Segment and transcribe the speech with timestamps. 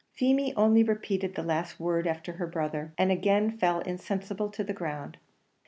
[0.15, 4.73] Feemy only repeated the last word after her brother, and again fell insensible on the
[4.73, 5.17] ground.